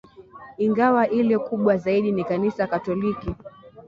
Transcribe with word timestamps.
ingawa 0.65 1.03
ile 1.19 1.37
kubwa 1.47 1.77
zaidi 1.77 2.11
ni 2.11 2.23
Kanisa 2.23 2.67
Katoliki 2.67 3.35